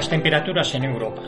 [0.00, 1.20] Las temperaturas en Europa.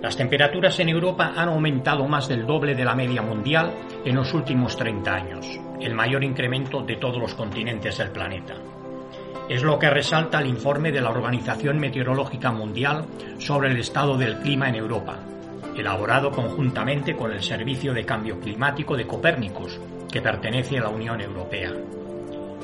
[0.00, 3.70] Las temperaturas en Europa han aumentado más del doble de la media mundial
[4.02, 8.54] en los últimos 30 años, el mayor incremento de todos los continentes del planeta.
[9.50, 13.04] Es lo que resalta el informe de la Organización Meteorológica Mundial
[13.36, 15.18] sobre el estado del clima en Europa,
[15.76, 19.78] elaborado conjuntamente con el Servicio de Cambio Climático de Copérnicus,
[20.10, 21.74] que pertenece a la Unión Europea.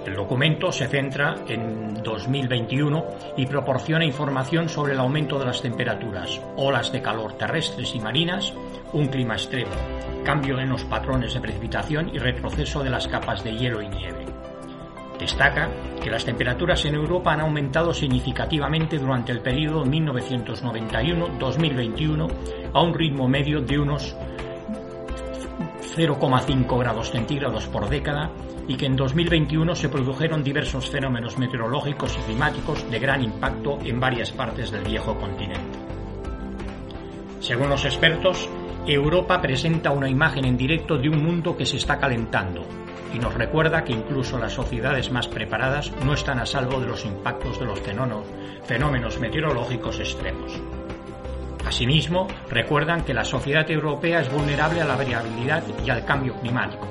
[0.06, 3.06] El documento se centra en 2021
[3.38, 8.52] y proporciona información sobre el aumento de las temperaturas, olas de calor terrestres y marinas,
[8.92, 9.72] un clima extremo,
[10.22, 14.26] cambio en los patrones de precipitación y retroceso de las capas de hielo y nieve.
[15.18, 15.70] Destaca
[16.02, 22.30] que las temperaturas en Europa han aumentado significativamente durante el periodo 1991-2021
[22.74, 24.14] a un ritmo medio de unos
[25.94, 28.30] 0,5 grados centígrados por década
[28.66, 34.00] y que en 2021 se produjeron diversos fenómenos meteorológicos y climáticos de gran impacto en
[34.00, 35.78] varias partes del viejo continente.
[37.40, 38.48] Según los expertos,
[38.86, 42.62] Europa presenta una imagen en directo de un mundo que se está calentando
[43.14, 47.04] y nos recuerda que incluso las sociedades más preparadas no están a salvo de los
[47.04, 50.60] impactos de los fenómenos meteorológicos extremos.
[51.66, 56.86] Asimismo, recuerdan que la sociedad europea es vulnerable a la variabilidad y al cambio climático,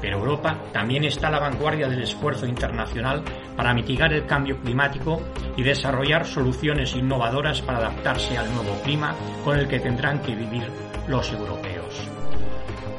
[0.00, 3.22] pero Europa también está a la vanguardia del esfuerzo internacional
[3.56, 5.20] para mitigar el cambio climático
[5.56, 10.64] y desarrollar soluciones innovadoras para adaptarse al nuevo clima con el que tendrán que vivir
[11.08, 11.73] los europeos.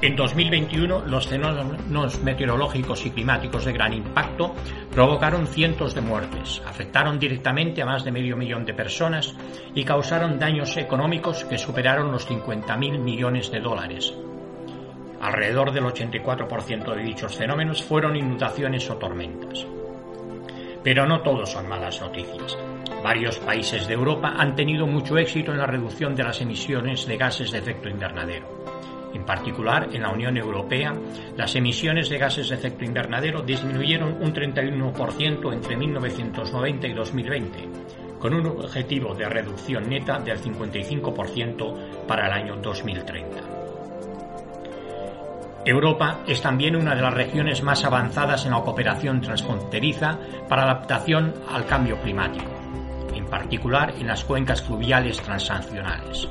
[0.06, 4.54] En 2021, los fenómenos meteorológicos y climáticos de gran impacto
[4.92, 9.34] provocaron cientos de muertes, afectaron directamente a más de medio millón de personas
[9.74, 14.14] y causaron daños económicos que superaron los 50.000 millones de dólares.
[15.22, 19.66] Alrededor del 84% de dichos fenómenos fueron inundaciones o tormentas.
[20.84, 22.56] Pero no todos son malas noticias.
[23.04, 27.18] Varios países de Europa han tenido mucho éxito en la reducción de las emisiones de
[27.18, 28.75] gases de efecto invernadero.
[29.16, 30.94] En particular, en la Unión Europea,
[31.38, 37.70] las emisiones de gases de efecto invernadero disminuyeron un 31% entre 1990 y 2020,
[38.20, 43.38] con un objetivo de reducción neta del 55% para el año 2030.
[45.66, 51.34] Europa es también una de las regiones más avanzadas en la cooperación transfronteriza para adaptación
[51.50, 52.52] al cambio climático,
[53.14, 56.28] en particular en las cuencas fluviales transnacionales.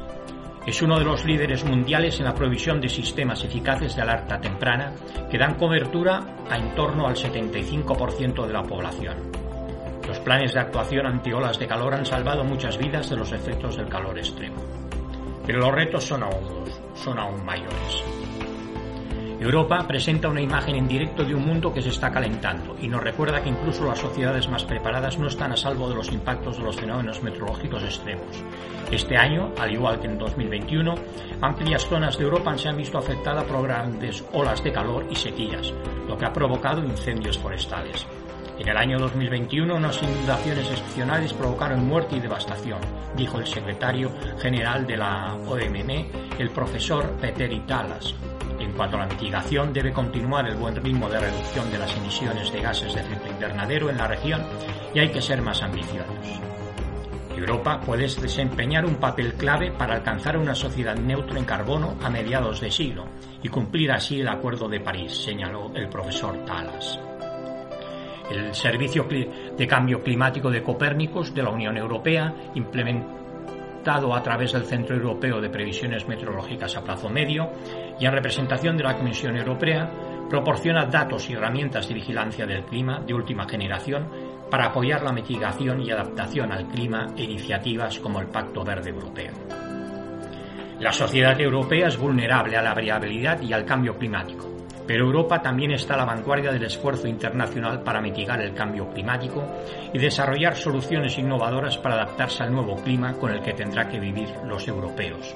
[0.67, 4.93] Es uno de los líderes mundiales en la provisión de sistemas eficaces de alerta temprana
[5.31, 9.17] que dan cobertura a en torno al 75% de la población.
[10.09, 13.77] Los planes de actuación ante olas de calor han salvado muchas vidas de los efectos
[13.77, 14.63] del calor extremo.
[15.47, 16.65] Pero los retos son aún,
[16.95, 18.03] son aún mayores.
[19.41, 23.03] Europa presenta una imagen en directo de un mundo que se está calentando y nos
[23.03, 26.63] recuerda que incluso las sociedades más preparadas no están a salvo de los impactos de
[26.63, 28.43] los fenómenos meteorológicos extremos.
[28.91, 30.95] Este año, al igual que en 2021,
[31.41, 35.73] amplias zonas de Europa se han visto afectadas por grandes olas de calor y sequías,
[36.07, 38.07] lo que ha provocado incendios forestales.
[38.59, 42.79] En el año 2021 unas inundaciones excepcionales provocaron muerte y devastación,
[43.17, 48.15] dijo el secretario general de la OMM, el profesor Peter Italas.
[48.59, 52.53] En cuanto a la mitigación, debe continuar el buen ritmo de reducción de las emisiones
[52.53, 54.43] de gases de efecto invernadero en la región
[54.95, 56.41] y hay que ser más ambiciosos.
[57.37, 62.61] Europa puede desempeñar un papel clave para alcanzar una sociedad neutra en carbono a mediados
[62.61, 63.07] de siglo
[63.43, 66.99] y cumplir así el Acuerdo de París, señaló el profesor Talas.
[68.31, 74.65] El Servicio de Cambio Climático de Copérnicos de la Unión Europea implementado a través del
[74.65, 77.51] Centro Europeo de Previsiones Meteorológicas a plazo medio
[77.99, 79.91] y en representación de la Comisión Europea,
[80.29, 84.09] proporciona datos y herramientas de vigilancia del clima de última generación
[84.51, 89.33] para apoyar la mitigación y adaptación al clima e iniciativas como el Pacto Verde Europeo.
[90.81, 94.51] La sociedad europea es vulnerable a la variabilidad y al cambio climático,
[94.87, 99.45] pero Europa también está a la vanguardia del esfuerzo internacional para mitigar el cambio climático
[99.93, 104.29] y desarrollar soluciones innovadoras para adaptarse al nuevo clima con el que tendrá que vivir
[104.45, 105.35] los europeos.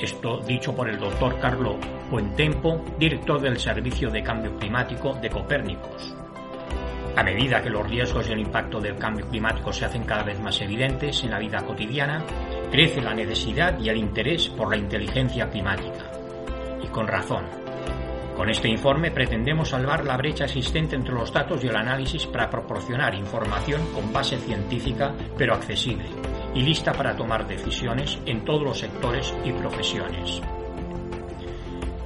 [0.00, 1.76] Esto dicho por el doctor Carlo
[2.10, 6.16] Buentempo, director del Servicio de Cambio Climático de Copérnicos.
[7.16, 10.40] A medida que los riesgos y el impacto del cambio climático se hacen cada vez
[10.40, 12.24] más evidentes en la vida cotidiana,
[12.70, 16.10] crece la necesidad y el interés por la inteligencia climática.
[16.82, 17.44] Y con razón.
[18.34, 22.48] Con este informe pretendemos salvar la brecha existente entre los datos y el análisis para
[22.48, 26.19] proporcionar información con base científica pero accesible
[26.54, 30.40] y lista para tomar decisiones en todos los sectores y profesiones.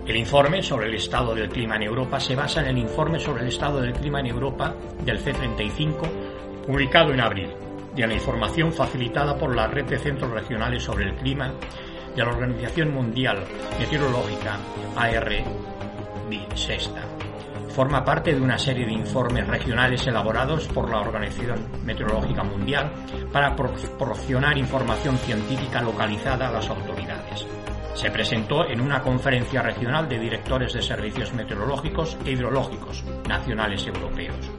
[0.07, 3.43] El informe sobre el estado del clima en Europa se basa en el informe sobre
[3.43, 5.95] el estado del clima en Europa del C35,
[6.67, 7.49] publicado en abril,
[7.95, 11.55] de la información facilitada por la Red de Centros Regionales sobre el Clima
[12.15, 13.45] de la Organización Mundial
[13.79, 14.59] Meteorológica,
[14.97, 15.65] ARB-SESTA.
[17.75, 22.93] Forma parte de una serie de informes regionales elaborados por la Organización Meteorológica Mundial
[23.33, 27.45] para proporcionar información científica localizada a las autoridades.
[27.95, 34.53] Se presentó en una conferencia regional de directores de servicios meteorológicos e hidrológicos nacionales europeos.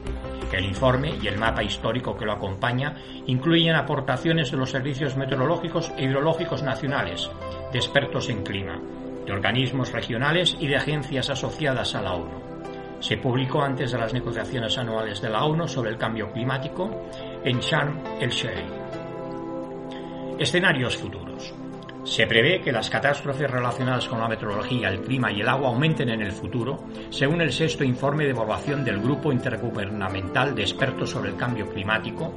[0.52, 5.90] El informe y el mapa histórico que lo acompaña incluyen aportaciones de los servicios meteorológicos
[5.96, 7.30] e hidrológicos nacionales,
[7.72, 8.78] de expertos en clima,
[9.24, 12.55] de organismos regionales y de agencias asociadas a la ONU.
[13.00, 17.08] Se publicó antes de las negociaciones anuales de la ONU sobre el cambio climático
[17.44, 18.64] en Sharm el-Sheikh.
[20.38, 21.54] Escenarios futuros.
[22.04, 26.08] Se prevé que las catástrofes relacionadas con la meteorología, el clima y el agua aumenten
[26.08, 31.30] en el futuro, según el sexto informe de evaluación del Grupo Intergubernamental de Expertos sobre
[31.30, 32.32] el Cambio Climático.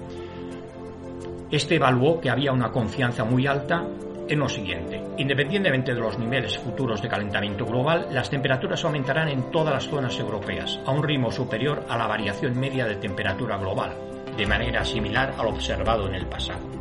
[1.51, 3.85] Este evaluó que había una confianza muy alta
[4.29, 5.01] en lo siguiente.
[5.17, 10.17] Independientemente de los niveles futuros de calentamiento global, las temperaturas aumentarán en todas las zonas
[10.19, 13.95] europeas, a un ritmo superior a la variación media de temperatura global,
[14.37, 16.79] de manera similar al observado en el pasado.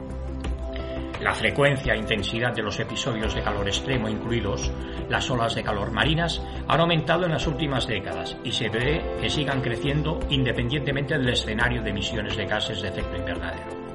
[1.20, 4.70] La frecuencia e intensidad de los episodios de calor extremo, incluidos
[5.08, 9.28] las olas de calor marinas, han aumentado en las últimas décadas y se ve que
[9.28, 13.87] sigan creciendo independientemente del escenario de emisiones de gases de efecto invernadero.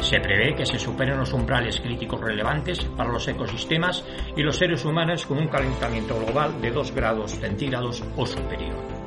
[0.00, 4.04] Se prevé que se superen los umbrales críticos relevantes para los ecosistemas
[4.36, 8.98] y los seres humanos con un calentamiento global de 2 grados centígrados o superior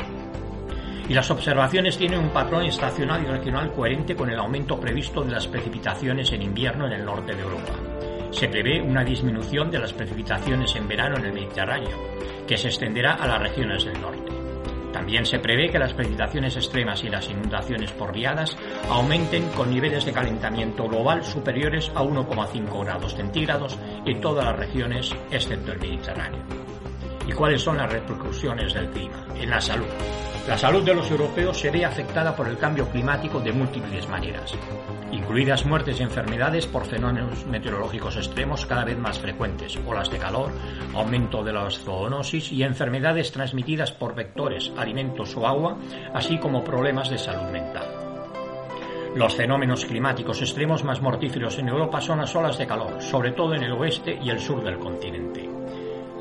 [1.11, 5.31] y las observaciones tienen un patrón estacional y regional coherente con el aumento previsto de
[5.31, 7.73] las precipitaciones en invierno en el norte de Europa.
[8.31, 11.97] Se prevé una disminución de las precipitaciones en verano en el Mediterráneo,
[12.47, 14.20] que se extenderá a las regiones del norte.
[15.01, 18.55] También se prevé que las precipitaciones extremas y las inundaciones por riadas
[18.87, 25.11] aumenten con niveles de calentamiento global superiores a 1,5 grados centígrados en todas las regiones
[25.31, 26.43] excepto el Mediterráneo.
[27.27, 29.25] ¿Y cuáles son las repercusiones del clima?
[29.33, 29.87] En la salud.
[30.47, 34.53] La salud de los europeos se ve afectada por el cambio climático de múltiples maneras,
[35.11, 40.51] incluidas muertes y enfermedades por fenómenos meteorológicos extremos cada vez más frecuentes, olas de calor,
[40.95, 45.77] aumento de la zoonosis y enfermedades transmitidas por vectores, alimentos o agua,
[46.13, 47.87] así como problemas de salud mental.
[49.15, 53.53] Los fenómenos climáticos extremos más mortíferos en Europa son las olas de calor, sobre todo
[53.53, 55.60] en el oeste y el sur del continente.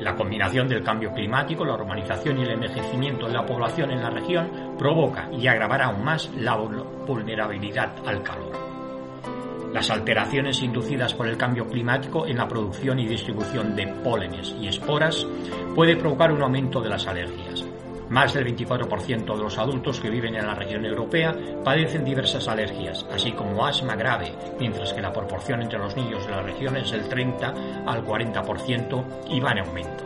[0.01, 4.09] La combinación del cambio climático, la urbanización y el envejecimiento de la población en la
[4.09, 8.51] región provoca y agravará aún más la vulnerabilidad al calor.
[9.71, 14.67] Las alteraciones inducidas por el cambio climático en la producción y distribución de pólenes y
[14.67, 15.25] esporas
[15.75, 17.70] puede provocar un aumento de las alergias.
[18.11, 23.05] Más del 24% de los adultos que viven en la región europea padecen diversas alergias,
[23.09, 26.91] así como asma grave, mientras que la proporción entre los niños de la región es
[26.91, 27.53] del 30
[27.85, 30.03] al 40% y va en aumento.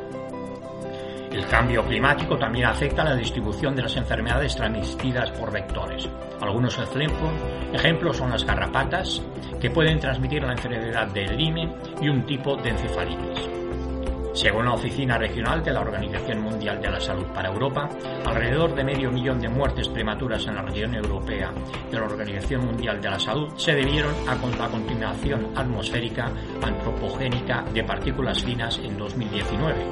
[1.32, 6.08] El cambio climático también afecta la distribución de las enfermedades transmitidas por vectores.
[6.40, 9.20] Algunos ejemplos son las garrapatas,
[9.60, 13.65] que pueden transmitir la enfermedad del Lyme y un tipo de encefalitis.
[14.36, 17.88] Según la Oficina Regional de la Organización Mundial de la Salud para Europa,
[18.26, 21.54] alrededor de medio millón de muertes prematuras en la región europea
[21.90, 26.30] de la Organización Mundial de la Salud se debieron a la contaminación atmosférica
[26.62, 29.86] antropogénica de partículas finas en 2019,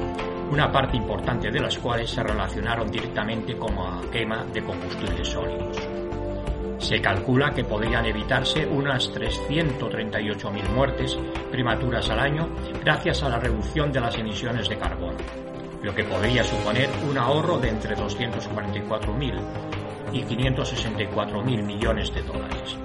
[0.51, 5.92] una parte importante de las cuales se relacionaron directamente con la quema de combustibles sólidos.
[6.84, 11.18] Se calcula que podrían evitarse unas 338.000 muertes
[11.50, 12.50] prematuras al año
[12.84, 15.18] gracias a la reducción de las emisiones de carbono,
[15.82, 19.40] lo que podría suponer un ahorro de entre 244.000
[20.12, 22.78] y 564.000 millones de dólares.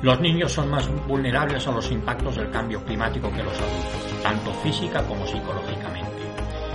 [0.00, 4.52] Los niños son más vulnerables a los impactos del cambio climático que los adultos, tanto
[4.62, 6.22] física como psicológicamente.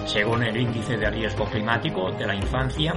[0.06, 2.94] Según el índice de riesgo climático de la infancia,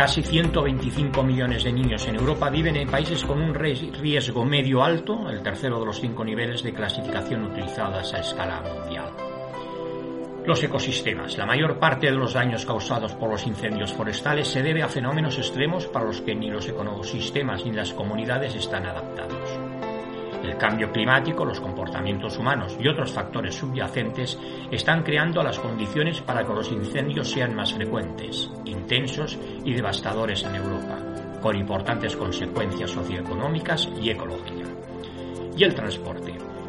[0.00, 5.28] Casi 125 millones de niños en Europa viven en países con un riesgo medio alto,
[5.28, 9.10] el tercero de los cinco niveles de clasificación utilizadas a escala mundial.
[10.46, 11.36] Los ecosistemas.
[11.36, 15.36] La mayor parte de los daños causados por los incendios forestales se debe a fenómenos
[15.36, 19.39] extremos para los que ni los ecosistemas ni las comunidades están adaptados.
[20.42, 24.38] El cambio climático, los comportamientos humanos y otros factores subyacentes
[24.70, 30.54] están creando las condiciones para que los incendios sean más frecuentes, intensos y devastadores en
[30.54, 30.98] Europa,
[31.42, 34.68] con importantes consecuencias socioeconómicas y ecológicas.
[35.56, 36.59] Y el transporte.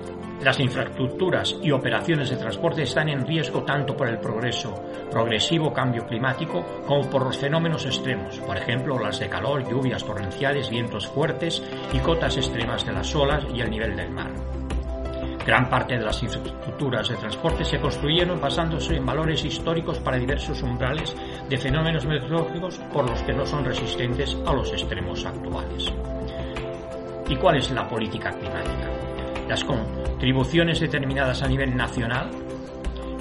[0.43, 4.73] Las infraestructuras y operaciones de transporte están en riesgo tanto por el progreso,
[5.11, 10.71] progresivo cambio climático como por los fenómenos extremos, por ejemplo las de calor, lluvias torrenciales,
[10.71, 11.61] vientos fuertes
[11.93, 14.31] y cotas extremas de las olas y el nivel del mar.
[15.45, 20.63] Gran parte de las infraestructuras de transporte se construyeron basándose en valores históricos para diversos
[20.63, 21.15] umbrales
[21.49, 25.93] de fenómenos meteorológicos por los que no son resistentes a los extremos actuales.
[27.29, 29.10] ¿Y cuál es la política climática?
[29.51, 32.31] Las contribuciones determinadas a nivel nacional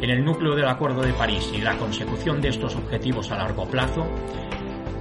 [0.00, 3.66] en el núcleo del Acuerdo de París y la consecución de estos objetivos a largo
[3.66, 4.06] plazo,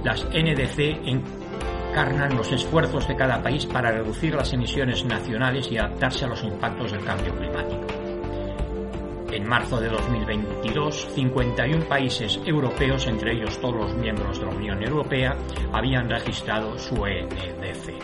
[0.02, 6.24] las NDC encarnan los esfuerzos de cada país para reducir las emisiones nacionales y adaptarse
[6.24, 7.99] a los impactos del cambio climático.
[9.32, 14.82] En marzo de 2022, 51 países europeos, entre ellos todos los miembros de la Unión
[14.82, 15.36] Europea,
[15.72, 17.94] habían registrado su NDC.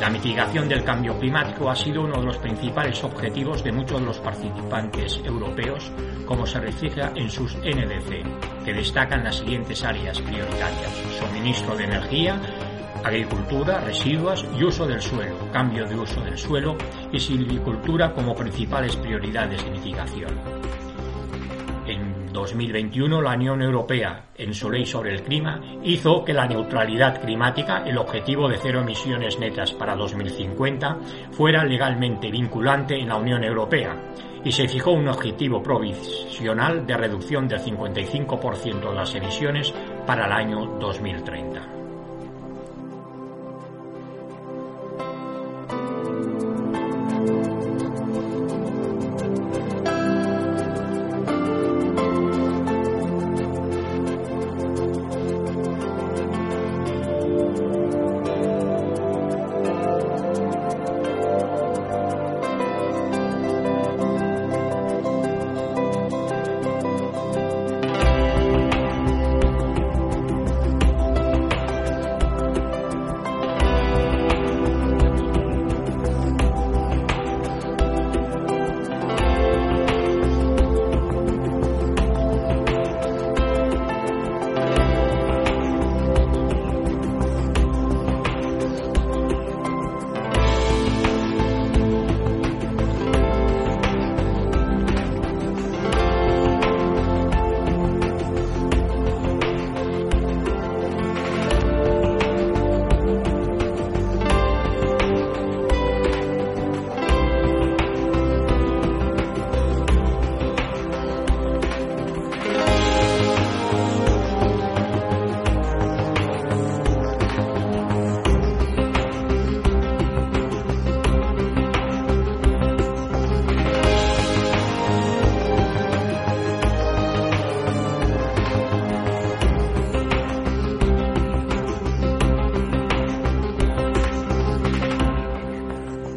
[0.00, 4.06] La mitigación del cambio climático ha sido uno de los principales objetivos de muchos de
[4.06, 5.90] los participantes europeos,
[6.24, 12.40] como se refleja en sus NDC, que destacan las siguientes áreas prioritarias: suministro de energía,
[13.04, 16.76] agricultura, residuos y uso del suelo, cambio de uso del suelo
[17.12, 20.70] y silvicultura como principales prioridades de mitigación.
[22.32, 27.82] 2021 la Unión Europea, en su ley sobre el clima, hizo que la neutralidad climática,
[27.84, 30.98] el objetivo de cero emisiones netas para 2050,
[31.32, 33.96] fuera legalmente vinculante en la Unión Europea
[34.42, 39.74] y se fijó un objetivo provisional de reducción del 55% de las emisiones
[40.06, 41.79] para el año 2030.